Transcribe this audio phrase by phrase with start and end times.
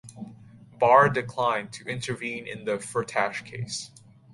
[0.79, 3.91] Barr declined to intervene in the Firtash case.